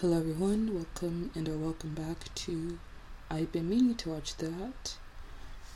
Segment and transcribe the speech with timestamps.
[0.00, 2.78] Hello everyone, welcome and or welcome back to
[3.28, 4.94] I've been meaning to watch that.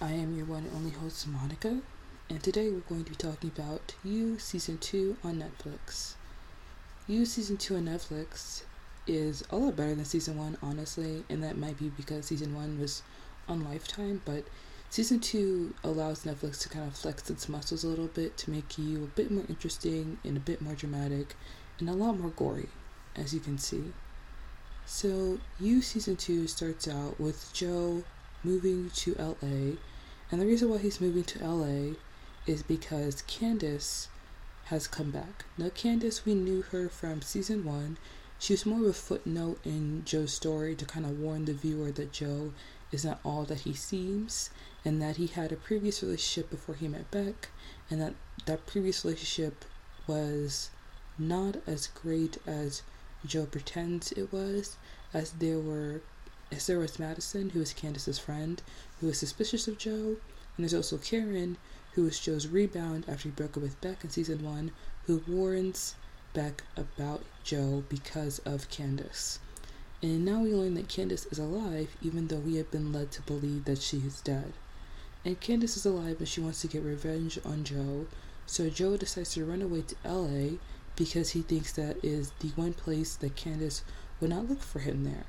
[0.01, 1.81] I am your one and only host Monica,
[2.31, 6.15] and today we're going to be talking about You Season 2 on Netflix.
[7.09, 8.63] You Season 2 on Netflix
[9.09, 12.79] is a lot better than Season 1, honestly, and that might be because Season 1
[12.79, 13.03] was
[13.49, 14.45] on Lifetime, but
[14.89, 18.79] Season 2 allows Netflix to kind of flex its muscles a little bit to make
[18.79, 21.35] you a bit more interesting and a bit more dramatic
[21.81, 22.69] and a lot more gory,
[23.17, 23.93] as you can see.
[24.85, 28.03] So, You season two starts out with Joe
[28.43, 29.77] moving to LA,
[30.31, 31.95] and the reason why he's moving to LA
[32.47, 34.09] is because Candace
[34.65, 35.45] has come back.
[35.57, 37.97] Now, Candace, we knew her from season one.
[38.39, 41.93] She was more of a footnote in Joe's story to kind of warn the viewer
[41.93, 42.53] that Joe
[42.91, 44.51] is not all that he seems,
[44.85, 47.51] and that he had a previous relationship before he met Beck,
[47.89, 48.15] and that
[48.47, 49.65] that previous relationship
[50.07, 50.71] was
[51.19, 52.83] not as great as
[53.25, 54.77] Joe pretends it was,
[55.15, 56.01] as there were
[56.51, 58.61] as there was Madison, who was Candace's friend,
[59.01, 60.17] who was suspicious of Joe,
[60.57, 61.57] and there's also Karen,
[61.93, 64.71] who was Joe's rebound after he broke up with Beck in season one,
[65.07, 65.95] who warns
[66.35, 69.39] Beck about Joe because of Candace.
[70.03, 73.23] And now we learn that Candace is alive, even though we have been led to
[73.23, 74.53] believe that she is dead.
[75.25, 78.07] And Candace is alive and she wants to get revenge on Joe,
[78.47, 80.59] so Joe decides to run away to LA
[80.97, 83.83] because he thinks that is the one place that Candace
[84.21, 85.25] would not look for him there.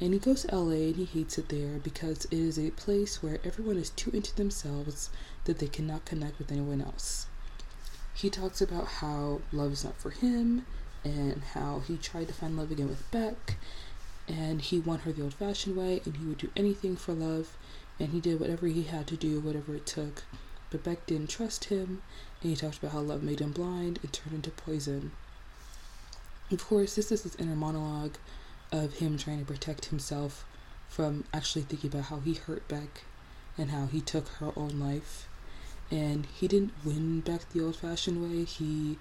[0.00, 3.22] And he goes to LA and he hates it there because it is a place
[3.22, 5.10] where everyone is too into themselves
[5.44, 7.26] that they cannot connect with anyone else.
[8.14, 10.66] He talks about how love is not for him
[11.04, 13.56] and how he tried to find love again with Beck
[14.26, 17.56] and he won her the old fashioned way and he would do anything for love
[18.00, 20.24] and he did whatever he had to do, whatever it took.
[20.74, 22.02] But Beck didn't trust him
[22.42, 25.12] and he talked about how love made him blind and turned into poison.
[26.50, 28.16] Of course, this is his inner monologue
[28.72, 30.44] of him trying to protect himself
[30.88, 33.04] from actually thinking about how he hurt Beck
[33.56, 35.28] and how he took her own life.
[35.92, 38.42] And he didn't win Beck the old fashioned way.
[38.42, 38.98] He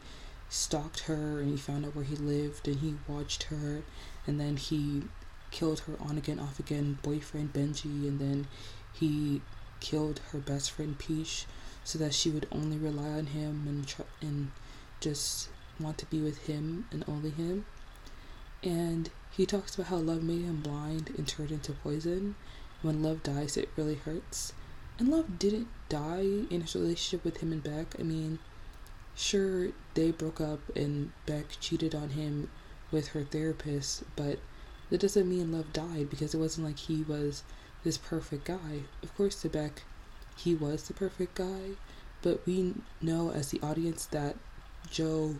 [0.50, 3.82] stalked her and he found out where he lived and he watched her
[4.28, 5.06] and then he
[5.50, 8.46] killed her on again, off again boyfriend Benji and then
[8.94, 9.42] he
[9.80, 11.48] killed her best friend Peach
[11.84, 14.52] so that she would only rely on him and tr- and
[15.00, 15.50] just
[15.80, 17.66] want to be with him and only him.
[18.64, 22.36] And he talks about how love made him blind and turned into poison.
[22.82, 24.54] When love dies, it really hurts.
[25.00, 27.96] And love didn't die in his relationship with him and Beck.
[28.00, 28.40] I mean,
[29.16, 32.50] sure, they broke up and Beck cheated on him
[32.92, 34.40] with her therapist, but
[34.90, 37.44] that doesn't mean love died because it wasn't like he was
[37.84, 38.84] this perfect guy.
[39.02, 39.82] Of course, to Beck,
[40.36, 41.72] he was the perfect guy,
[42.22, 44.36] but we know as the audience that
[44.90, 45.36] Joe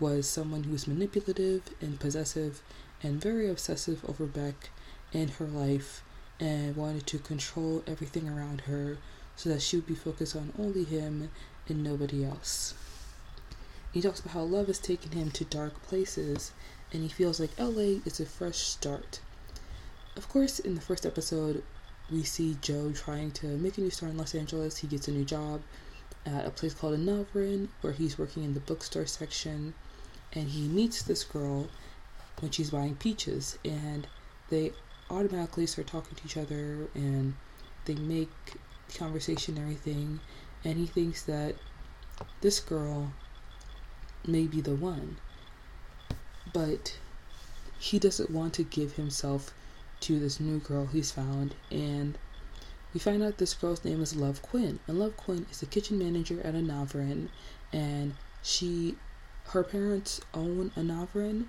[0.00, 2.62] was someone who was manipulative and possessive
[3.02, 4.70] and very obsessive over Beck
[5.12, 6.02] and her life
[6.40, 8.98] and wanted to control everything around her
[9.36, 11.30] so that she would be focused on only him
[11.68, 12.74] and nobody else.
[13.92, 16.52] He talks about how love has taken him to dark places
[16.92, 19.20] and he feels like LA is a fresh start.
[20.16, 21.62] Of course, in the first episode,
[22.10, 24.78] we see Joe trying to make a new start in Los Angeles.
[24.78, 25.60] He gets a new job
[26.24, 29.74] at a place called Anavrin, where he's working in the bookstore section,
[30.32, 31.68] and he meets this girl
[32.40, 34.06] when she's buying peaches, and
[34.48, 34.72] they
[35.10, 37.34] automatically start talking to each other, and
[37.84, 38.30] they make
[38.96, 40.20] conversation and everything,
[40.64, 41.54] and he thinks that
[42.40, 43.12] this girl
[44.26, 45.16] may be the one,
[46.52, 46.98] but
[47.78, 49.54] he doesn't want to give himself
[50.00, 52.18] to this new girl he's found, and
[52.94, 55.98] we find out this girl's name is Love Quinn, and Love Quinn is the kitchen
[55.98, 57.28] manager at Anavrin,
[57.72, 58.96] and she,
[59.48, 61.46] her parents own Anavrin,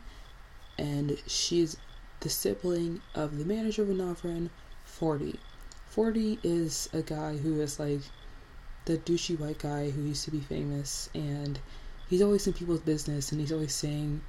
[0.78, 1.78] and she's
[2.22, 4.50] the sibling of the manager of Anavrin,
[4.84, 5.40] Forty.
[5.88, 8.02] Forty is a guy who is like
[8.86, 11.60] the douchey white guy who used to be famous, and
[12.10, 14.22] he's always in people's business, and he's always saying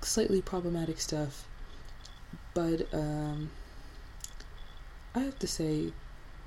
[0.00, 1.47] slightly problematic stuff
[2.58, 3.50] but um,
[5.14, 5.92] I have to say,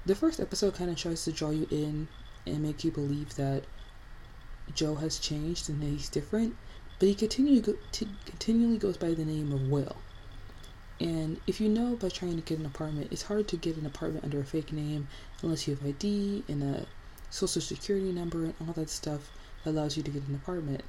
[0.05, 2.09] the first episode kind of tries to draw you in
[2.45, 3.63] and make you believe that
[4.75, 6.57] Joe has changed and that he's different,
[6.99, 9.95] but he continually go, t- continually goes by the name of Will.
[10.99, 13.85] And if you know by trying to get an apartment, it's hard to get an
[13.85, 15.07] apartment under a fake name
[15.41, 16.87] unless you have ID and a
[17.29, 19.31] social security number and all that stuff
[19.63, 20.83] that allows you to get an apartment.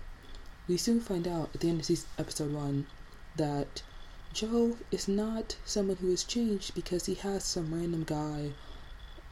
[0.67, 2.89] We soon find out at the end of episode one
[3.37, 3.83] that
[4.33, 8.53] Joe is not someone who has changed because he has some random guy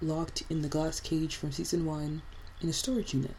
[0.03, 2.21] locked in the glass cage from season one
[2.61, 3.35] in a storage unit.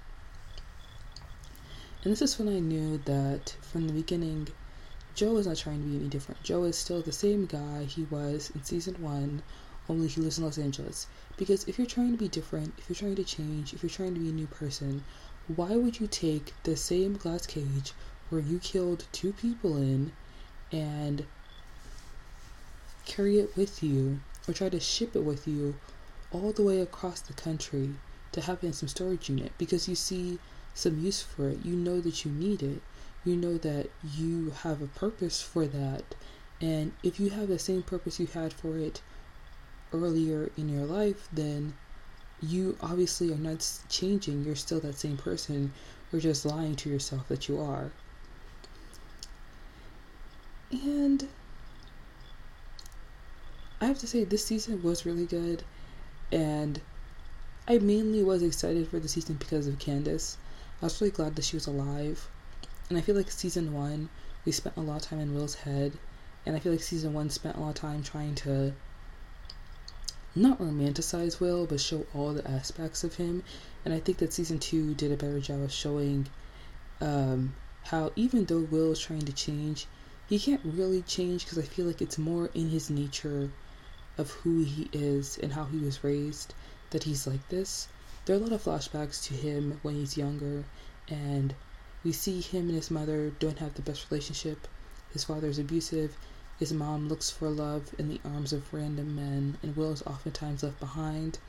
[2.03, 4.47] And this is when I knew that from the beginning
[5.13, 6.41] Joe is not trying to be any different.
[6.41, 9.43] Joe is still the same guy he was in season one,
[9.87, 11.05] only he lives in Los Angeles.
[11.37, 14.15] Because if you're trying to be different, if you're trying to change, if you're trying
[14.15, 15.03] to be a new person,
[15.47, 17.93] why would you take the same glass cage
[18.29, 20.11] where you killed two people in
[20.71, 21.27] and
[23.05, 25.75] carry it with you or try to ship it with you
[26.31, 27.95] all the way across the country
[28.31, 30.39] to have it in some storage unit because you see
[30.73, 31.59] some use for it.
[31.65, 32.81] You know that you need it.
[33.25, 36.15] You know that you have a purpose for that.
[36.59, 39.01] And if you have the same purpose you had for it
[39.93, 41.73] earlier in your life, then
[42.41, 44.43] you obviously are not changing.
[44.43, 45.73] You're still that same person.
[46.11, 47.91] You're just lying to yourself that you are.
[50.71, 51.27] And
[53.81, 55.63] I have to say, this season was really good.
[56.31, 56.79] And
[57.67, 60.37] I mainly was excited for the season because of Candace.
[60.81, 62.29] I was really glad that she was alive.
[62.89, 64.09] And I feel like season one,
[64.45, 65.93] we spent a lot of time in Will's head.
[66.45, 68.73] And I feel like season one spent a lot of time trying to
[70.35, 73.43] not romanticize Will, but show all the aspects of him.
[73.83, 76.27] And I think that season two did a better job of showing
[77.01, 77.55] um,
[77.85, 79.87] how, even though Will is trying to change,
[80.29, 83.49] he can't really change because I feel like it's more in his nature
[84.17, 86.53] of who he is and how he was raised
[86.91, 87.87] that he's like this.
[88.25, 90.65] There are a lot of flashbacks to him when he's younger,
[91.07, 91.55] and
[92.03, 94.67] we see him and his mother don't have the best relationship.
[95.11, 96.15] His father is abusive.
[96.59, 100.63] His mom looks for love in the arms of random men, and Will is oftentimes
[100.63, 101.39] left behind.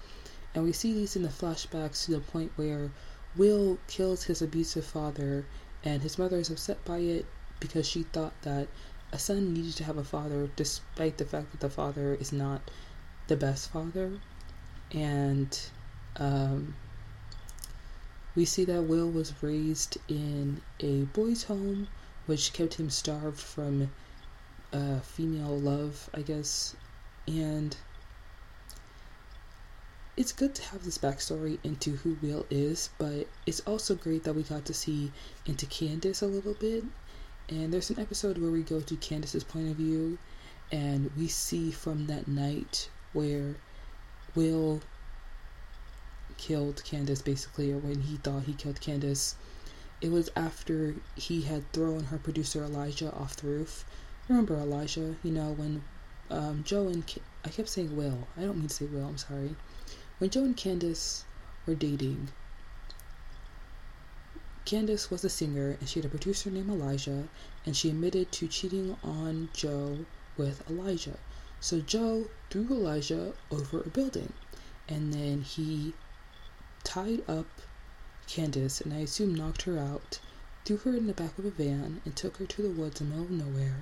[0.54, 2.90] And we see these in the flashbacks to the point where
[3.36, 5.46] Will kills his abusive father,
[5.84, 7.26] and his mother is upset by it
[7.60, 8.68] because she thought that
[9.12, 12.62] a son needed to have a father despite the fact that the father is not
[13.28, 14.18] the best father.
[14.90, 15.58] And
[16.16, 16.74] um,
[18.34, 21.88] we see that Will was raised in a boys' home,
[22.26, 23.90] which kept him starved from
[24.72, 26.74] uh, female love, I guess.
[27.26, 27.76] And
[30.16, 34.34] it's good to have this backstory into who Will is, but it's also great that
[34.34, 35.12] we got to see
[35.44, 36.84] into Candace a little bit
[37.48, 40.18] and there's an episode where we go to Candace's point of view
[40.70, 43.56] and we see from that night where
[44.34, 44.80] Will
[46.38, 49.36] killed Candace basically, or when he thought he killed Candace.
[50.00, 53.84] It was after he had thrown her producer Elijah off the roof.
[54.28, 55.16] Remember Elijah?
[55.22, 55.84] You know, when
[56.30, 57.04] um, Joe and
[57.44, 58.26] I kept saying Will.
[58.36, 59.54] I don't mean to say Will, I'm sorry.
[60.18, 61.24] When Joe and Candace
[61.66, 62.28] were dating,
[64.64, 67.28] Candace was a singer and she had a producer named Elijah,
[67.66, 70.06] and she admitted to cheating on Joe
[70.36, 71.18] with Elijah.
[71.60, 74.32] So Joe threw Elijah over a building,
[74.88, 75.94] and then he
[76.84, 77.46] tied up
[78.28, 80.20] Candace and I assume knocked her out,
[80.64, 83.10] threw her in the back of a van, and took her to the woods in
[83.10, 83.80] the middle of nowhere.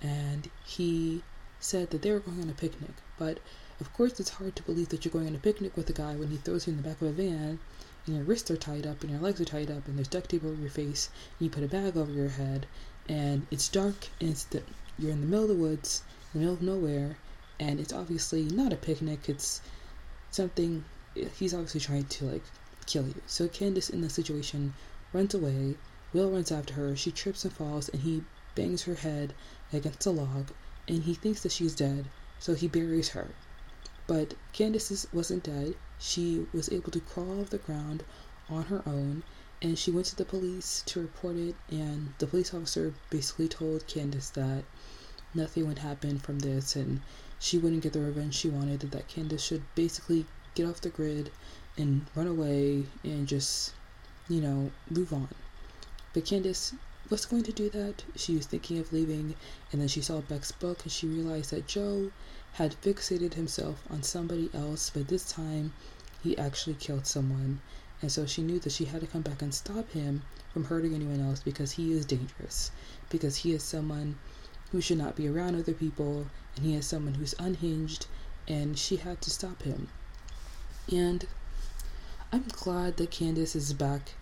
[0.00, 1.22] And he
[1.60, 3.38] said that they were going on a picnic, but
[3.80, 6.16] of course it's hard to believe that you're going on a picnic with a guy
[6.16, 7.58] when he throws you in the back of a van
[8.06, 10.30] and your wrists are tied up and your legs are tied up and there's duct
[10.30, 12.66] tape over your face and you put a bag over your head
[13.08, 14.62] and it's dark and it's the,
[14.98, 17.16] you're in the middle of the woods in the middle of nowhere
[17.58, 19.60] and it's obviously not a picnic it's
[20.30, 20.84] something
[21.38, 22.44] he's obviously trying to like
[22.86, 23.20] kill you.
[23.26, 24.74] So candace in the situation
[25.12, 25.74] runs away
[26.12, 28.22] will runs after her she trips and falls and he
[28.54, 29.34] bangs her head
[29.72, 30.50] against a log
[30.86, 32.04] and he thinks that she's dead
[32.38, 33.28] so he buries her.
[34.06, 38.04] But candace wasn't dead she was able to crawl off the ground
[38.48, 39.22] on her own
[39.62, 43.86] and she went to the police to report it and the police officer basically told
[43.86, 44.64] Candace that
[45.34, 47.00] nothing would happen from this and
[47.38, 50.90] she wouldn't get the revenge she wanted and that Candace should basically get off the
[50.90, 51.30] grid
[51.76, 53.72] and run away and just
[54.28, 55.28] you know move on.
[56.12, 56.74] But Candace
[57.10, 58.02] was going to do that.
[58.16, 59.34] She was thinking of leaving
[59.70, 62.10] and then she saw Beck's book and she realized that Joe
[62.56, 65.74] had fixated himself on somebody else, but this time
[66.22, 67.60] he actually killed someone.
[68.00, 70.22] And so she knew that she had to come back and stop him
[70.54, 72.70] from hurting anyone else because he is dangerous.
[73.10, 74.16] Because he is someone
[74.72, 78.06] who should not be around other people, and he is someone who's unhinged,
[78.48, 79.88] and she had to stop him.
[80.90, 81.26] And
[82.32, 84.12] I'm glad that Candace is back,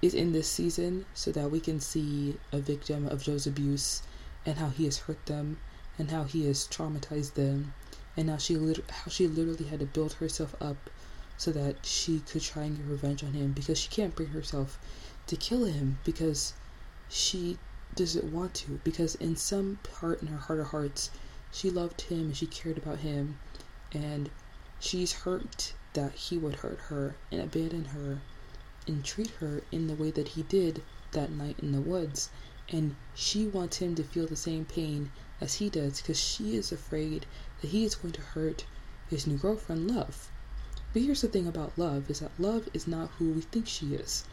[0.00, 4.00] is in this season, so that we can see a victim of Joe's abuse
[4.46, 5.58] and how he has hurt them
[6.00, 7.74] and how he has traumatized them
[8.16, 10.88] and how she lit- how she literally had to build herself up
[11.36, 14.78] so that she could try and get revenge on him because she can't bring herself
[15.26, 16.54] to kill him because
[17.10, 17.58] she
[17.94, 21.10] doesn't want to because in some part in her heart of hearts
[21.52, 23.38] she loved him and she cared about him
[23.92, 24.30] and
[24.78, 28.20] she's hurt that he would hurt her and abandon her
[28.86, 32.30] and treat her in the way that he did that night in the woods
[32.70, 36.70] and she wants him to feel the same pain as he does because she is
[36.70, 37.26] afraid
[37.60, 38.64] that he is going to hurt
[39.08, 40.30] his new girlfriend, Love.
[40.92, 43.94] But here's the thing about Love is that Love is not who we think she
[43.94, 44.24] is.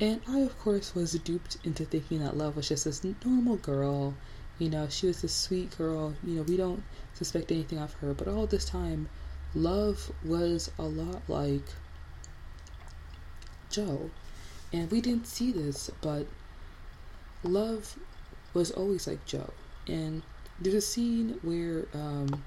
[0.00, 4.14] And I, of course, was duped into thinking that Love was just this normal girl.
[4.58, 6.14] You know, she was this sweet girl.
[6.22, 6.82] You know, we don't
[7.14, 8.14] suspect anything of her.
[8.14, 9.08] But all this time,
[9.54, 11.64] Love was a lot like
[13.70, 14.10] Joe.
[14.72, 16.26] And we didn't see this, but
[17.42, 17.98] Love
[18.52, 19.50] was always like Joe.
[19.86, 20.22] And
[20.60, 22.44] there's a scene where, um,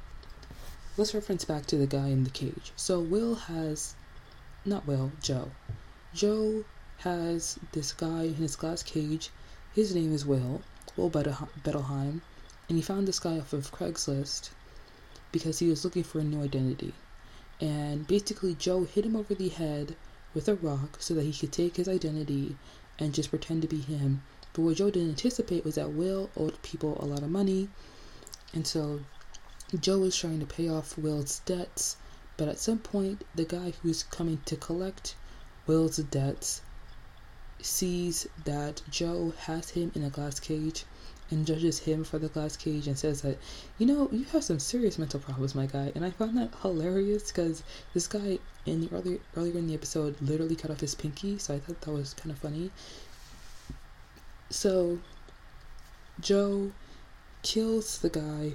[0.98, 2.72] let's reference back to the guy in the cage.
[2.76, 3.96] So Will has,
[4.66, 5.52] not Will, Joe.
[6.14, 6.64] Joe
[7.00, 9.30] has this guy in his glass cage.
[9.74, 10.62] His name is Will,
[10.98, 12.22] Will Bettelheim,
[12.68, 14.50] and he found this guy off of Craigslist
[15.32, 16.94] because he was looking for a new identity.
[17.62, 19.96] And basically, Joe hit him over the head
[20.34, 22.56] with a rock so that he could take his identity
[22.98, 24.24] and just pretend to be him.
[24.54, 27.70] But what Joe didn't anticipate was that Will owed people a lot of money,
[28.54, 29.02] and so
[29.80, 31.98] Joe is trying to pay off Will's debts.
[32.38, 35.16] But at some point, the guy who's coming to collect
[35.68, 36.62] Will's debts
[37.62, 40.86] sees that Joe has him in a glass cage
[41.30, 43.38] and judges him for the glass cage and says that,
[43.78, 45.92] you know, you have some serious mental problems, my guy.
[45.94, 47.62] And I found that hilarious because
[47.94, 51.54] this guy in the earlier earlier in the episode literally cut off his pinky, so
[51.54, 52.72] I thought that was kind of funny.
[54.50, 55.00] So
[56.20, 56.72] Joe
[57.42, 58.54] kills the guy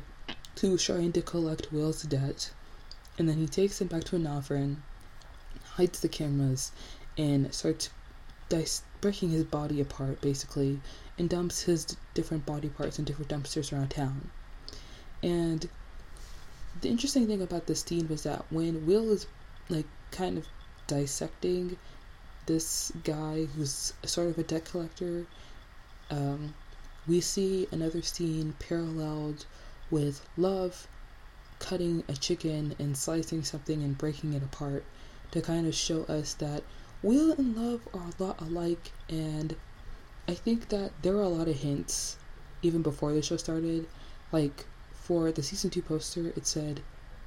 [0.61, 2.53] who's trying to collect Will's debt,
[3.19, 4.76] and then he takes him back to Anavrin,
[5.64, 6.73] hides the cameras,
[7.17, 7.91] and starts
[9.00, 10.81] breaking his body apart basically
[11.19, 14.31] and dumps his different body parts in different dumpsters around town.
[15.23, 15.69] And
[16.81, 19.26] the interesting thing about this scene was that when Will is
[19.69, 20.47] like kind of
[20.87, 21.76] dissecting
[22.47, 25.26] this guy who's sort of a debt collector,
[26.11, 26.55] um,
[27.06, 29.44] we see another scene paralleled
[29.90, 30.88] with Love
[31.58, 34.84] cutting a chicken and slicing something and breaking it apart
[35.30, 36.62] to kind of show us that
[37.02, 39.56] Will and Love are a lot alike, and
[40.26, 42.16] I think that there are a lot of hints
[42.62, 43.87] even before the show started.
[44.32, 46.80] Like for the season two poster, it said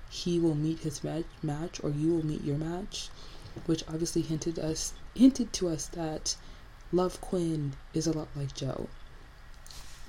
[0.10, 3.10] he will meet his match, match or you will meet your match,
[3.68, 6.36] which obviously hinted us hinted to us that
[6.92, 8.88] Love Quinn is a lot like Joe.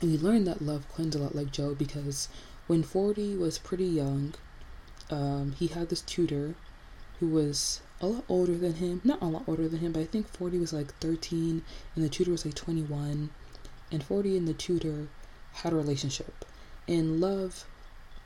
[0.01, 2.29] And we learned that Love Quinn's a lot like Joe because
[2.69, 4.35] when 40 was pretty young,
[5.11, 6.55] um, he had this tutor
[7.19, 9.01] who was a lot older than him.
[9.03, 11.63] Not a lot older than him, but I think 40 was like 13
[11.97, 13.31] and the tutor was like 21.
[13.91, 15.09] And 40 and the tutor
[15.53, 16.45] had a relationship.
[16.87, 17.65] And Love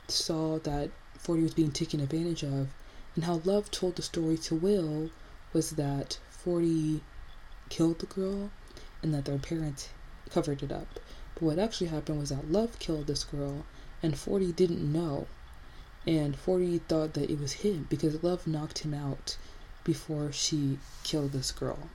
[0.07, 2.67] saw that 40 was being taken advantage of.
[3.15, 5.09] And how Love told the story to Will
[5.53, 7.01] was that 40
[7.69, 8.51] killed the girl
[9.01, 9.89] and that their parents
[10.29, 10.99] covered it up.
[11.35, 13.65] But what actually happened was that Love killed this girl
[14.01, 15.27] and 40 didn't know.
[16.05, 19.37] And 40 thought that it was him because Love knocked him out
[19.83, 21.89] before she killed this girl.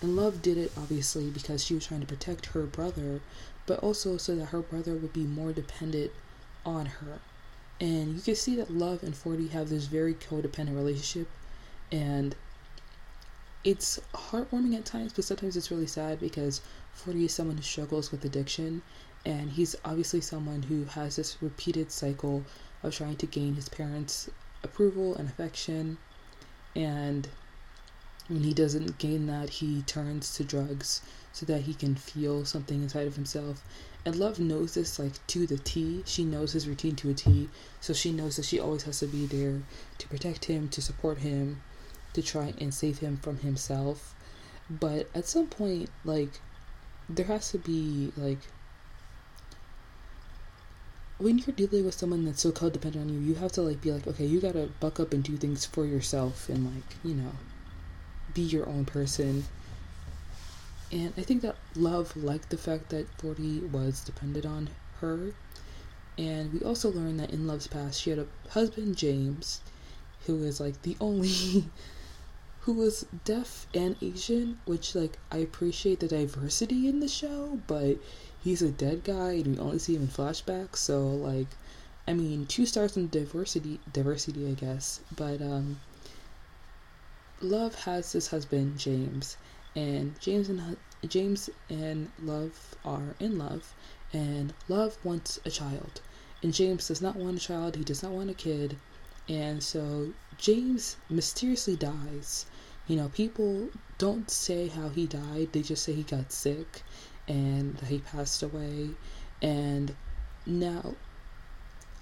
[0.00, 3.20] And Love did it obviously because she was trying to protect her brother,
[3.66, 6.10] but also so that her brother would be more dependent
[6.64, 7.20] on her.
[7.80, 11.28] And you can see that Love and 40 have this very codependent relationship,
[11.90, 12.34] and
[13.64, 16.60] it's heartwarming at times, but sometimes it's really sad because
[16.94, 18.82] 40 is someone who struggles with addiction,
[19.24, 22.44] and he's obviously someone who has this repeated cycle
[22.82, 24.28] of trying to gain his parents'
[24.62, 25.98] approval and affection
[26.76, 27.28] and
[28.26, 32.82] when he doesn't gain that, he turns to drugs so that he can feel something
[32.82, 33.62] inside of himself.
[34.06, 36.02] And Love knows this like to the T.
[36.06, 37.48] She knows his routine to a T.
[37.80, 39.62] So she knows that she always has to be there
[39.98, 41.62] to protect him, to support him,
[42.14, 44.14] to try and save him from himself.
[44.70, 46.40] But at some point, like,
[47.08, 48.38] there has to be like
[51.18, 53.92] when you're dealing with someone that's so codependent on you, you have to like be
[53.92, 57.32] like, okay, you gotta buck up and do things for yourself and like, you know,
[58.34, 59.44] be your own person.
[60.92, 64.70] And I think that Love liked the fact that 40 was dependent on
[65.00, 65.32] her.
[66.18, 69.60] And we also learned that in Love's past, she had a husband, James,
[70.26, 71.64] who is like the only
[72.64, 77.98] who was deaf and Asian, which like I appreciate the diversity in the show, but
[78.42, 80.76] he's a dead guy and we only see him in flashbacks.
[80.76, 81.48] So like,
[82.08, 85.00] I mean, two stars in diversity, diversity, I guess.
[85.14, 85.78] But um,
[87.42, 89.36] Love has this husband James,
[89.76, 93.74] and James and James and Love are in love,
[94.14, 96.00] and Love wants a child,
[96.42, 97.76] and James does not want a child.
[97.76, 98.78] He does not want a kid,
[99.28, 102.46] and so James mysteriously dies.
[102.86, 106.82] You know, people don't say how he died; they just say he got sick
[107.26, 108.90] and that he passed away.
[109.40, 109.94] And
[110.46, 110.94] now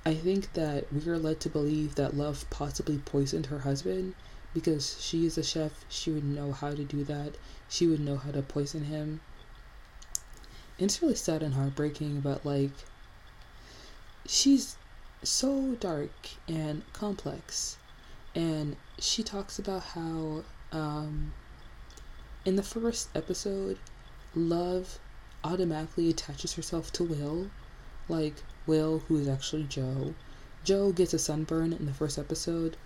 [0.04, 4.14] I think that we are led to believe that Love possibly poisoned her husband
[4.52, 5.84] because she is a chef.
[5.88, 7.36] She would know how to do that.
[7.68, 9.20] She would know how to poison him.
[10.78, 12.72] It's really sad and heartbreaking, but like,
[14.26, 14.76] she's
[15.22, 16.10] so dark
[16.48, 17.76] and complex.
[18.34, 20.42] And she talks about how,
[20.72, 21.32] um,
[22.44, 23.78] in the first episode,
[24.34, 24.98] Love
[25.44, 27.50] automatically attaches herself to Will.
[28.08, 28.34] Like,
[28.66, 30.14] Will, who is actually Joe.
[30.64, 32.76] Joe gets a sunburn in the first episode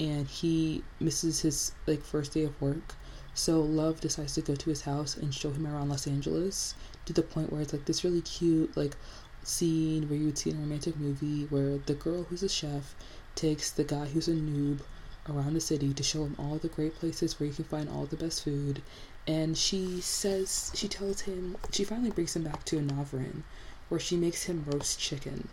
[0.00, 2.94] and he misses his like first day of work.
[3.34, 6.74] So Love decides to go to his house and show him around Los Angeles
[7.06, 8.96] to the point where it's like this really cute like
[9.42, 12.94] scene where you would see in a romantic movie where the girl who's a chef
[13.34, 14.80] takes the guy who's a noob
[15.28, 18.06] around the city to show him all the great places where you can find all
[18.06, 18.82] the best food.
[19.26, 23.42] And she says, she tells him, she finally brings him back to Anavrin
[23.88, 25.48] where she makes him roast chicken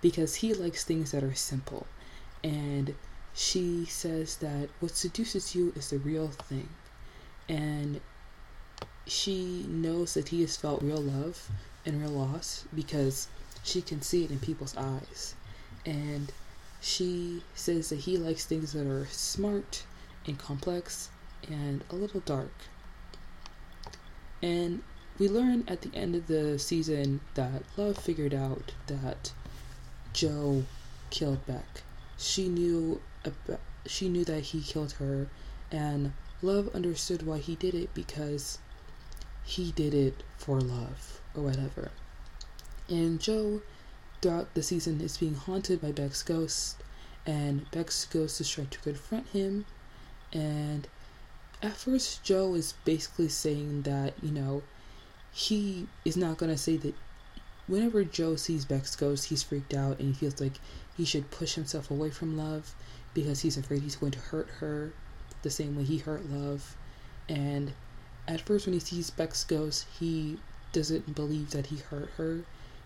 [0.00, 1.86] because he likes things that are simple.
[2.42, 2.94] And
[3.34, 6.68] she says that what seduces you is the real thing.
[7.48, 8.00] And
[9.06, 11.50] she knows that he has felt real love
[11.84, 13.28] and real loss because
[13.62, 15.34] she can see it in people's eyes.
[15.84, 16.32] And
[16.84, 19.84] she says that he likes things that are smart
[20.26, 21.08] and complex
[21.48, 22.52] and a little dark.
[24.42, 24.82] And
[25.18, 29.32] we learn at the end of the season that Love figured out that
[30.12, 30.64] Joe
[31.08, 31.82] killed Beck.
[32.18, 35.28] She knew about, she knew that he killed her
[35.72, 36.12] and
[36.42, 38.58] Love understood why he did it because
[39.42, 41.90] he did it for love or whatever.
[42.90, 43.62] And Joe
[44.24, 46.82] throughout the season is being haunted by Beck's ghost
[47.26, 49.66] and Beck's ghost is trying to confront him
[50.32, 50.88] and
[51.62, 54.62] at first Joe is basically saying that, you know,
[55.30, 56.94] he is not gonna say that
[57.66, 60.58] whenever Joe sees Beck's ghost, he's freaked out and he feels like
[60.96, 62.74] he should push himself away from love
[63.12, 64.94] because he's afraid he's going to hurt her
[65.42, 66.78] the same way he hurt love.
[67.28, 67.74] And
[68.26, 70.38] at first, when he sees Beck's ghost, he
[70.72, 72.44] doesn't believe that he hurt her.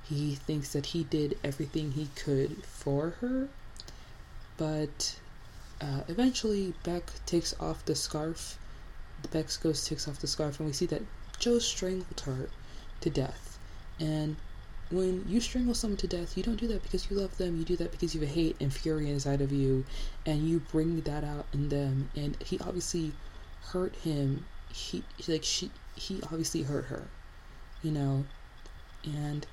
[0.08, 3.48] He thinks that he did everything he could for her.
[4.56, 5.18] But
[5.80, 8.58] uh, eventually, Beck takes off the scarf.
[9.30, 11.02] Beck's ghost takes off the scarf, and we see that
[11.38, 12.48] Joe strangled her
[13.00, 13.58] to death.
[14.00, 14.36] And
[14.90, 17.58] when you strangle someone to death, you don't do that because you love them.
[17.58, 19.84] You do that because you have hate and fury inside of you,
[20.24, 22.10] and you bring that out in them.
[22.16, 23.12] And he obviously
[23.62, 24.46] hurt him.
[24.72, 27.08] He like she he obviously hurt her,
[27.82, 28.24] you know,
[29.04, 29.46] and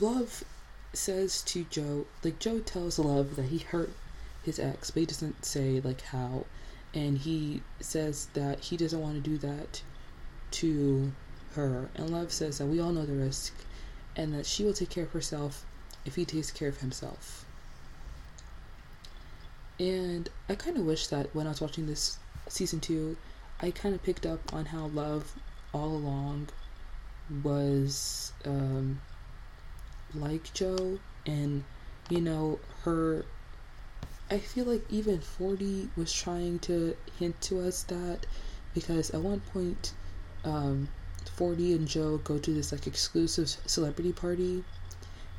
[0.00, 0.44] Love
[0.92, 3.90] says to Joe, like Joe tells Love that he hurt
[4.42, 6.44] his ex, but he doesn't say like how
[6.94, 9.82] and he says that he doesn't want to do that
[10.52, 11.12] to
[11.54, 11.90] her.
[11.94, 13.52] And Love says that we all know the risk
[14.16, 15.66] and that she will take care of herself
[16.04, 17.44] if he takes care of himself.
[19.78, 23.16] And I kind of wish that when I was watching this season two,
[23.60, 25.34] I kind of picked up on how Love
[25.74, 26.48] all along
[27.42, 29.00] was um,
[30.14, 31.64] like Joe, and
[32.08, 33.24] you know, her
[34.28, 38.26] I feel like even 40 was trying to hint to us that
[38.74, 39.92] because at one point,
[40.44, 40.88] um,
[41.36, 44.64] 40 and Joe go to this like exclusive celebrity party,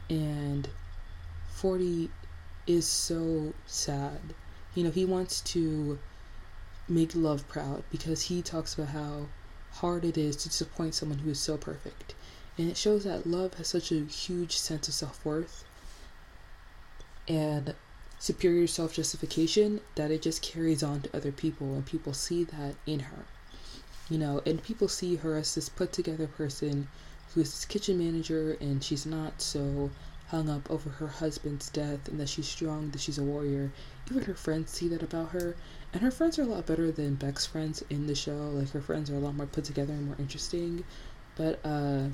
[0.10, 0.70] and
[1.50, 2.10] 40
[2.66, 4.22] is so sad.
[4.74, 6.00] You know, he wants to
[6.88, 9.28] make love proud because he talks about how
[9.72, 12.16] hard it is to disappoint someone who is so perfect.
[12.58, 15.64] And it shows that love has such a huge sense of self worth.
[17.28, 17.76] And
[18.20, 22.76] superior self justification that it just carries on to other people and people see that
[22.86, 23.26] in her.
[24.10, 26.88] You know, and people see her as this put together person
[27.34, 29.92] who's this kitchen manager and she's not so
[30.30, 33.72] hung up over her husband's death and that she's strong, that she's a warrior.
[34.10, 35.56] Even her friends see that about her.
[35.94, 38.50] And her friends are a lot better than Beck's friends in the show.
[38.54, 40.84] Like her friends are a lot more put together and more interesting.
[41.36, 42.08] But uh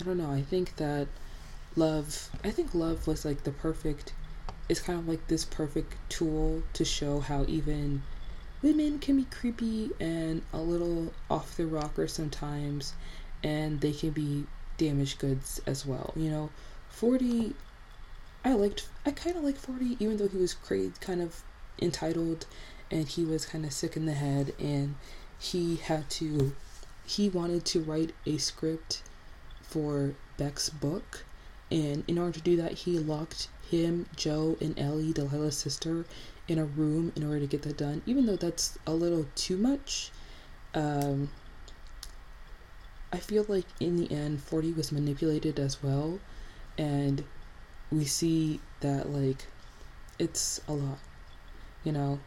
[0.00, 0.30] I don't know.
[0.30, 1.08] I think that
[1.76, 4.12] love, I think love was like the perfect,
[4.68, 8.02] it's kind of like this perfect tool to show how even
[8.62, 12.94] women can be creepy and a little off the rocker sometimes,
[13.42, 14.46] and they can be
[14.78, 16.12] damaged goods as well.
[16.16, 16.50] You know,
[16.88, 17.54] 40,
[18.44, 21.42] I liked, I kind of like 40, even though he was kind of
[21.80, 22.46] entitled
[22.90, 24.96] and he was kind of sick in the head and
[25.38, 26.54] he had to,
[27.06, 29.02] he wanted to write a script
[29.62, 31.24] for Beck's book.
[31.70, 36.04] And in order to do that, he locked him, Joe, and Ellie, Delilah's sister,
[36.46, 39.56] in a room in order to get that done, even though that's a little too
[39.56, 40.10] much.
[40.74, 41.30] Um,
[43.12, 46.18] I feel like in the end, 40 was manipulated as well,
[46.76, 47.24] and
[47.90, 49.46] we see that, like,
[50.18, 50.98] it's a lot.
[51.84, 52.18] You know,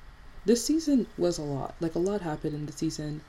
[0.46, 1.76] this season was a lot.
[1.80, 3.22] Like, a lot happened in the season.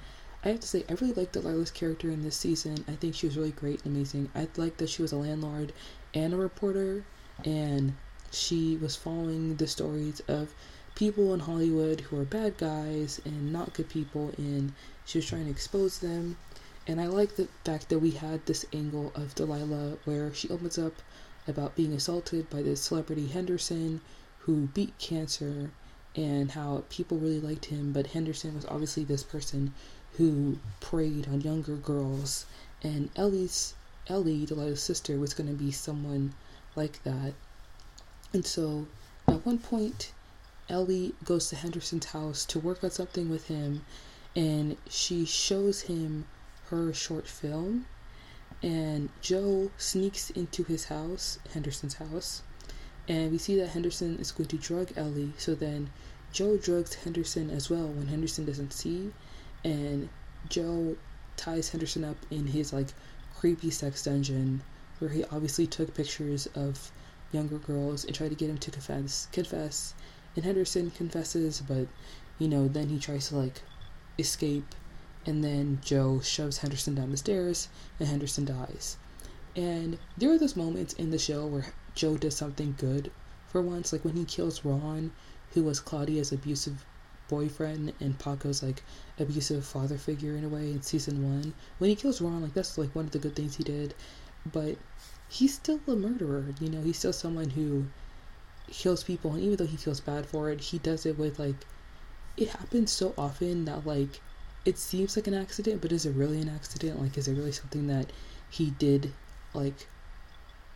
[0.44, 2.85] I have to say, I really liked Delilah's character in this season.
[2.87, 4.31] I think she was really great and amazing.
[4.35, 5.72] I liked that she was a landlord
[6.14, 7.05] and a reporter,
[7.44, 7.94] and
[8.31, 10.55] she was following the stories of
[10.94, 14.72] people in Hollywood who are bad guys and not good people, and
[15.05, 16.37] she was trying to expose them.
[16.87, 20.79] And I like the fact that we had this angle of Delilah where she opens
[20.79, 20.94] up
[21.46, 24.01] about being assaulted by this celebrity Henderson
[24.40, 25.70] who beat cancer
[26.14, 29.74] and how people really liked him, but Henderson was obviously this person
[30.18, 32.44] who preyed on younger girls,
[32.83, 33.74] and Ellie's
[34.09, 36.35] Ellie, Delilah's sister, was going to be someone
[36.74, 37.35] like that.
[38.33, 38.87] And so,
[39.28, 40.12] at one point,
[40.68, 43.85] Ellie goes to Henderson's house to work on something with him,
[44.35, 46.26] and she shows him
[46.68, 47.87] her short film.
[48.62, 52.42] And Joe sneaks into his house, Henderson's house,
[53.07, 55.33] and we see that Henderson is going to drug Ellie.
[55.38, 55.90] So then
[56.33, 59.12] Joe drugs Henderson as well when Henderson doesn't see,
[59.64, 60.09] and
[60.49, 60.97] Joe
[61.37, 62.88] ties Henderson up in his like
[63.37, 64.62] creepy sex dungeon
[64.99, 66.90] where he obviously took pictures of
[67.33, 69.94] younger girls and tried to get him to confess confess
[70.35, 71.87] and Henderson confesses but
[72.38, 73.62] you know then he tries to like
[74.18, 74.75] escape
[75.27, 77.68] and then Joe shoves Henderson down the stairs
[78.01, 78.97] and Henderson dies.
[79.55, 83.11] And there are those moments in the show where Joe does something good
[83.47, 85.12] for once, like when he kills Ron,
[85.53, 86.85] who was Claudia's abusive
[87.29, 88.83] boyfriend and Paco's like
[89.19, 91.55] abusive father figure in a way in season one.
[91.79, 93.95] When he kills Ron, like that's like one of the good things he did.
[94.53, 94.77] But
[95.29, 97.87] he's still a murderer, you know, he's still someone who
[98.71, 101.67] kills people and even though he feels bad for it, he does it with like
[102.37, 104.21] it happens so often that like
[104.64, 107.01] it seems like an accident, but is it really an accident?
[107.01, 108.11] Like is it really something that
[108.51, 109.12] he did
[109.55, 109.88] like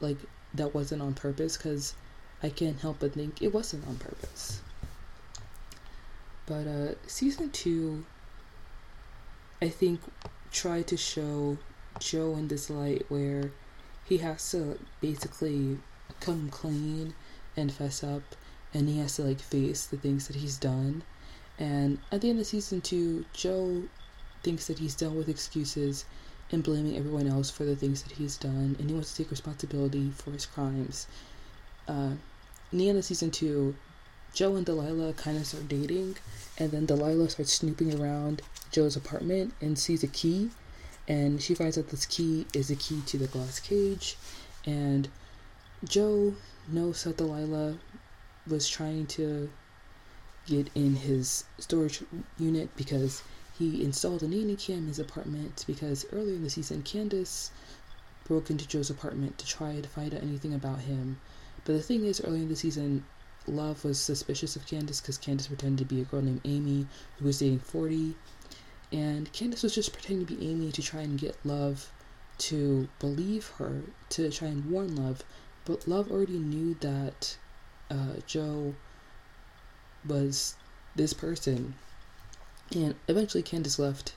[0.00, 0.18] like
[0.54, 1.94] that wasn't on purpose cuz
[2.42, 4.60] I can't help but think it wasn't on purpose.
[6.46, 8.04] But uh, season two,
[9.60, 10.00] I think,
[10.50, 11.58] tried to show
[11.98, 13.52] Joe in this light where
[14.04, 15.78] he has to basically
[16.20, 17.14] come clean
[17.56, 18.22] and fess up,
[18.74, 21.02] and he has to like face the things that he's done.
[21.58, 23.84] And at the end of season two, Joe
[24.42, 26.04] thinks that he's done with excuses
[26.50, 29.30] and blaming everyone else for the things that he's done, and he wants to take
[29.30, 31.06] responsibility for his crimes.
[31.86, 32.12] Uh,
[32.72, 33.74] in the end of season two,
[34.34, 36.16] Joe and Delilah kind of start dating,
[36.58, 40.50] and then Delilah starts snooping around Joe's apartment and sees a key,
[41.06, 44.16] and she finds out this key is a key to the glass cage,
[44.64, 45.08] and
[45.84, 46.34] Joe
[46.68, 47.76] knows that Delilah
[48.46, 49.50] was trying to
[50.46, 52.02] get in his storage
[52.38, 53.22] unit because
[53.58, 57.50] he installed a nanny cam in his apartment because earlier in the season Candace
[58.24, 61.20] broke into Joe's apartment to try to find out anything about him.
[61.64, 63.04] But the thing is, earlier in the season,
[63.46, 66.86] Love was suspicious of Candace because Candace pretended to be a girl named Amy
[67.18, 68.14] who was dating 40.
[68.92, 71.90] And Candace was just pretending to be Amy to try and get Love
[72.38, 75.22] to believe her, to try and warn Love.
[75.64, 77.36] But Love already knew that
[77.90, 78.74] uh, Joe
[80.06, 80.56] was
[80.94, 81.74] this person.
[82.74, 84.14] And eventually Candace left.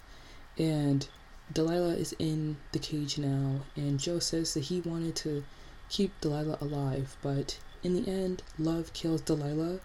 [0.57, 1.07] And
[1.51, 3.61] Delilah is in the cage now.
[3.75, 5.43] And Joe says that he wanted to
[5.89, 9.79] keep Delilah alive, but in the end, Love kills Delilah,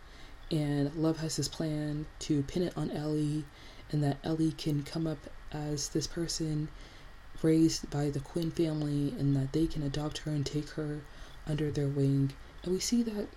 [0.50, 3.44] and Love has his plan to pin it on Ellie,
[3.90, 5.18] and that Ellie can come up
[5.52, 6.68] as this person
[7.42, 11.00] raised by the Quinn family, and that they can adopt her and take her
[11.46, 12.32] under their wing.
[12.62, 13.28] And we see that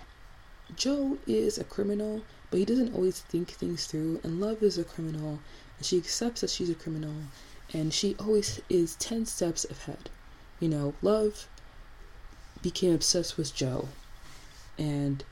[0.75, 4.83] Joe is a criminal, but he doesn't always think things through, and Love is a
[4.83, 5.39] criminal,
[5.77, 7.15] and she accepts that she's a criminal,
[7.73, 10.09] and she always is 10 steps ahead.
[10.59, 11.47] You know, Love
[12.61, 13.89] became obsessed with Joe
[14.77, 15.23] and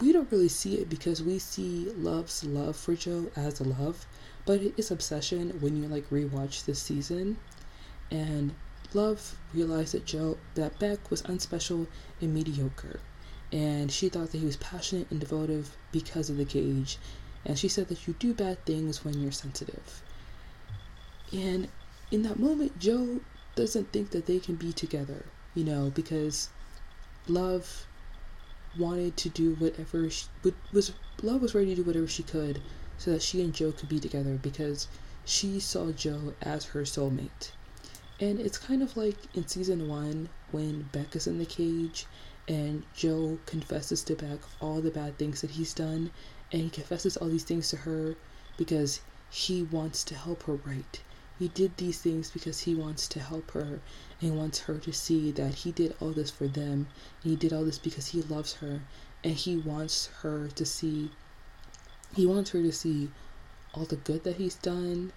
[0.00, 4.06] we don't really see it because we see Love's love for Joe as a love,
[4.44, 7.38] but it is obsession when you like rewatch this season.
[8.10, 8.54] And
[8.94, 11.86] Love realized that Joe that Beck was unspecial
[12.20, 13.00] and mediocre.
[13.52, 16.98] And she thought that he was passionate and devotive because of the cage.
[17.44, 20.02] And she said that you do bad things when you're sensitive.
[21.32, 21.68] And
[22.10, 23.20] in that moment, Joe
[23.54, 26.50] doesn't think that they can be together, you know, because
[27.28, 27.86] Love
[28.78, 30.26] wanted to do whatever she
[30.72, 32.60] was love was ready to do whatever she could
[32.98, 34.88] so that she and Joe could be together because
[35.24, 37.50] she saw Joe as her soulmate.
[38.20, 42.06] And it's kind of like in season one when Beck is in the cage
[42.48, 46.12] and Joe confesses to Beck all the bad things that he's done,
[46.52, 48.14] and he confesses all these things to her
[48.56, 51.02] because he wants to help her right.
[51.38, 53.80] He did these things because he wants to help her
[54.20, 56.86] and wants her to see that he did all this for them.
[57.22, 58.80] And he did all this because he loves her
[59.22, 61.10] and he wants her to see
[62.14, 63.10] he wants her to see
[63.74, 65.12] all the good that he's done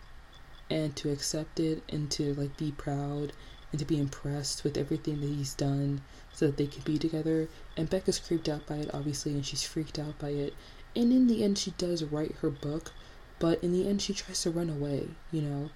[0.69, 3.31] and to accept it and to like be proud
[3.71, 6.01] and to be impressed with everything that he's done
[6.33, 7.47] so that they can be together.
[7.77, 10.53] And Becca's creeped out by it obviously and she's freaked out by it.
[10.95, 12.91] And in the end she does write her book,
[13.37, 15.69] but in the end she tries to run away, you know.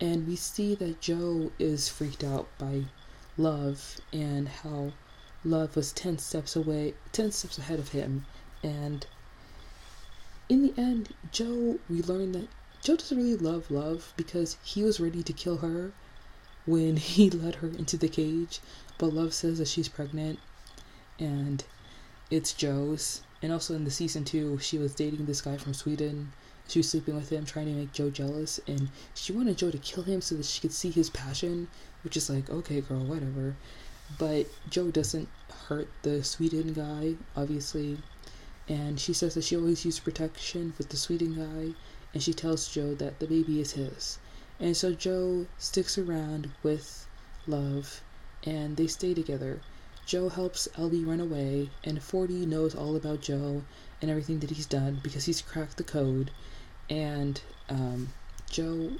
[0.00, 2.84] And we see that Joe is freaked out by
[3.36, 4.92] love and how
[5.44, 8.26] love was 10 steps away, 10 steps ahead of him.
[8.62, 9.06] And
[10.48, 12.48] in the end, Joe, we learn that
[12.82, 15.92] Joe doesn't really love love because he was ready to kill her
[16.64, 18.60] when he let her into the cage.
[18.98, 20.38] But love says that she's pregnant
[21.18, 21.64] and
[22.30, 23.22] it's Joe's.
[23.42, 26.32] And also in the season two, she was dating this guy from Sweden
[26.68, 29.78] she was sleeping with him, trying to make Joe jealous, and she wanted Joe to
[29.78, 31.68] kill him so that she could see his passion,
[32.04, 33.56] which is like, okay, girl, whatever.
[34.18, 35.28] But Joe doesn't
[35.66, 37.98] hurt the Sweden guy, obviously,
[38.68, 41.74] and she says that she always used protection with the Sweden guy,
[42.12, 44.18] and she tells Joe that the baby is his.
[44.60, 47.06] And so Joe sticks around with
[47.46, 48.02] Love,
[48.44, 49.60] and they stay together.
[50.04, 53.62] Joe helps Ellie run away, and Forty knows all about Joe
[54.02, 56.30] and everything that he's done because he's cracked the code
[56.90, 58.08] and um,
[58.50, 58.92] Joe,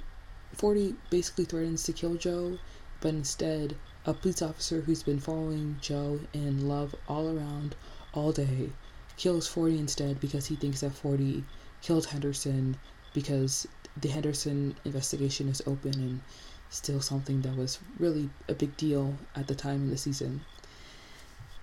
[0.53, 2.57] 40 basically threatens to kill Joe,
[3.01, 3.75] but instead,
[4.05, 7.75] a police officer who's been following Joe and Love all around
[8.13, 8.69] all day
[9.17, 11.43] kills 40 instead because he thinks that 40
[11.81, 12.77] killed Henderson
[13.13, 16.21] because the Henderson investigation is open and
[16.69, 20.41] still something that was really a big deal at the time in the season.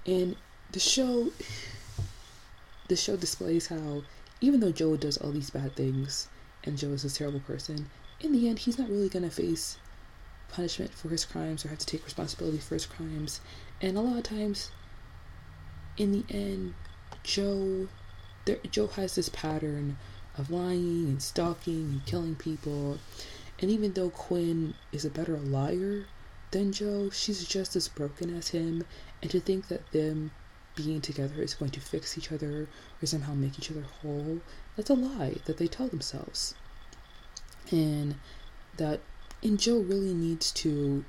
[0.05, 0.37] And
[0.73, 1.31] the show
[2.89, 4.03] the show displays how
[4.41, 6.29] even though Joe does all these bad things
[6.65, 7.89] and Joe is a terrible person,
[8.21, 9.79] in the end, he's not really going to face
[10.49, 13.41] punishment for his crimes or have to take responsibility for his crimes.
[13.81, 14.71] And a lot of times,
[15.97, 16.75] in the end,
[17.23, 17.89] Joe,
[18.45, 19.99] there, Joe has this pattern
[20.39, 22.99] of lying and stalking and killing people.
[23.59, 26.07] And even though Quinn is a better liar
[26.51, 28.85] than Joe, she's just as broken as him.
[29.23, 30.31] And to think that them
[30.77, 32.69] being together is going to fix each other
[33.03, 34.41] or somehow make each other whole.
[34.77, 36.55] That's a lie that they tell themselves.
[37.73, 38.15] And
[38.77, 39.01] that
[39.43, 41.05] and Joe really needs to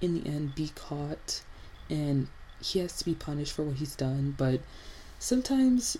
[0.00, 1.42] in the end be caught
[1.88, 2.26] and
[2.62, 4.60] he has to be punished for what he's done, but
[5.18, 5.96] sometimes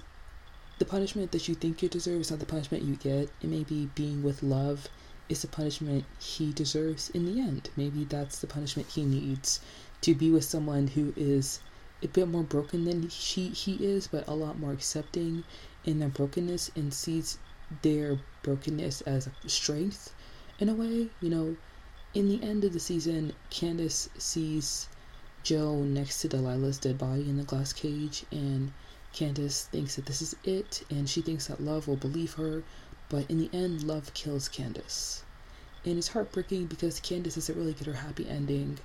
[0.79, 3.31] the punishment that you think you deserve is not the punishment you get.
[3.43, 4.89] It may be being with love
[5.29, 7.71] is the punishment he deserves in the end.
[7.77, 9.61] Maybe that's the punishment he needs
[10.01, 11.61] to be with someone who is
[12.03, 15.45] a bit more broken than she he is, but a lot more accepting
[15.85, 17.39] in their brokenness and sees
[17.83, 20.15] their brokenness as a strength
[20.59, 21.09] in a way.
[21.21, 21.57] You know,
[22.15, 24.89] in the end of the season, Candace sees
[25.43, 28.73] Joe next to Delilah's dead body in the glass cage, and
[29.13, 32.63] Candace thinks that this is it, and she thinks that love will believe her,
[33.09, 35.23] but in the end, love kills Candace.
[35.85, 38.79] And it's heartbreaking because Candace doesn't really get her happy ending,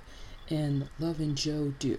[0.48, 1.98] and Love and Joe do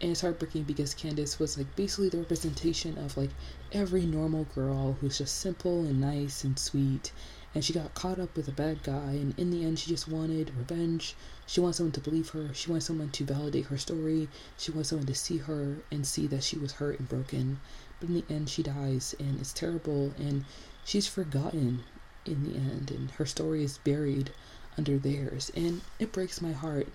[0.00, 3.30] and it's heartbreaking because Candace was like basically the representation of like
[3.72, 7.10] every normal girl who's just simple and nice and sweet.
[7.54, 10.06] And she got caught up with a bad guy and in the end she just
[10.06, 11.16] wanted revenge.
[11.46, 12.54] She wants someone to believe her.
[12.54, 14.28] She wants someone to validate her story.
[14.56, 17.60] She wants someone to see her and see that she was hurt and broken.
[17.98, 20.44] But in the end she dies and it's terrible and
[20.84, 21.82] she's forgotten
[22.24, 24.30] in the end and her story is buried
[24.76, 25.50] under theirs.
[25.56, 26.86] And it breaks my heart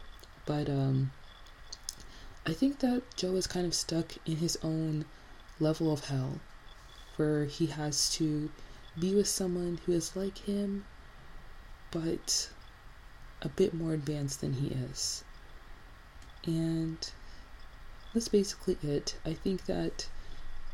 [0.45, 1.11] but um
[2.45, 5.05] I think that Joe is kind of stuck in his own
[5.59, 6.41] level of hell
[7.15, 8.49] where he has to
[8.99, 10.85] be with someone who is like him
[11.91, 12.49] but
[13.41, 15.23] a bit more advanced than he is.
[16.45, 16.97] And
[18.13, 19.15] that's basically it.
[19.25, 20.07] I think that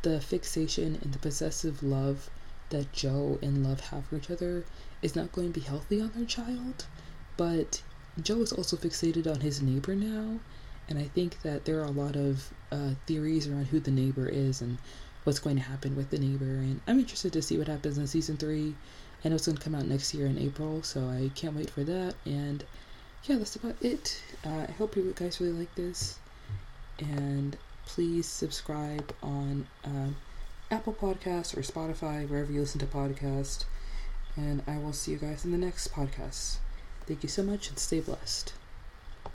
[0.02, 2.30] the fixation and the possessive love
[2.70, 4.64] that Joe and Love have for each other
[5.02, 6.86] is not going to be healthy on their child,
[7.36, 7.82] but
[8.20, 10.40] Joe is also fixated on his neighbor now,
[10.90, 14.28] and I think that there are a lot of uh, theories around who the neighbor
[14.28, 14.76] is and
[15.22, 16.44] what's going to happen with the neighbor.
[16.44, 18.74] And I'm interested to see what happens in season three.
[19.24, 21.70] I know it's going to come out next year in April, so I can't wait
[21.70, 22.14] for that.
[22.24, 22.64] And
[23.24, 24.20] yeah, that's about it.
[24.44, 26.18] Uh, I hope you guys really like this.
[26.98, 30.16] And please subscribe on um,
[30.70, 33.64] Apple Podcasts or Spotify, wherever you listen to podcasts.
[34.36, 36.56] And I will see you guys in the next podcast.
[37.06, 38.54] Thank you so much and stay blessed.